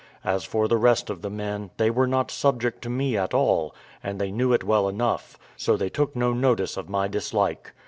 As 0.25 0.45
for 0.45 0.67
the 0.67 0.77
rest 0.77 1.11
of 1.11 1.21
the 1.21 1.29
men, 1.29 1.69
they 1.77 1.91
were 1.91 2.07
not 2.07 2.31
subject 2.31 2.81
to 2.81 2.89
me 2.89 3.15
at 3.15 3.35
all, 3.35 3.75
and 4.01 4.19
they 4.19 4.31
knew 4.31 4.51
it 4.51 4.63
well 4.63 4.89
enough; 4.89 5.37
so 5.55 5.77
they 5.77 5.89
took 5.89 6.15
no 6.15 6.33
notice 6.33 6.75
of 6.75 6.89
my 6.89 7.07
dislike. 7.07 7.73